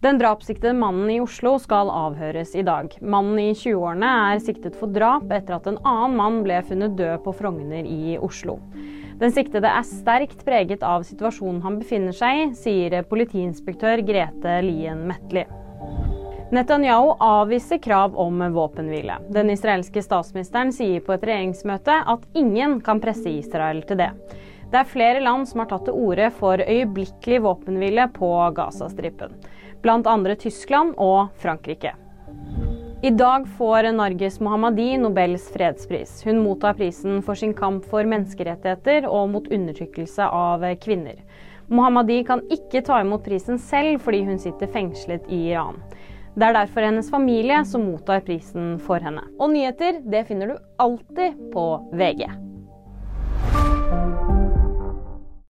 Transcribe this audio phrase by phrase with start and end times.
[0.00, 2.94] Den drapssiktede mannen i Oslo skal avhøres i dag.
[3.04, 7.20] Mannen i 20-årene er siktet for drap etter at en annen mann ble funnet død
[7.26, 8.54] på Frogner i Oslo.
[9.20, 15.04] Den siktede er sterkt preget av situasjonen han befinner seg i, sier politiinspektør Grete Lien
[15.10, 15.44] Metli.
[16.48, 19.20] Netanyahu avviser krav om våpenhvile.
[19.28, 24.14] Den israelske statsministeren sier på et regjeringsmøte at ingen kan presse Israel til det.
[24.72, 29.36] Det er flere land som har tatt til orde for øyeblikkelig våpenhvile på Gazastripen
[29.82, 30.34] bl.a.
[30.36, 31.94] Tyskland og Frankrike.
[33.02, 36.22] I dag får Narges Mohammadi Nobels fredspris.
[36.24, 41.16] Hun mottar prisen for sin kamp for menneskerettigheter og mot undertrykkelse av kvinner.
[41.72, 45.80] Mohammadi kan ikke ta imot prisen selv fordi hun sitter fengslet i Iran.
[46.36, 49.24] Det er derfor hennes familie som mottar prisen for henne.
[49.40, 51.66] Og nyheter det finner du alltid på
[51.96, 52.49] VG.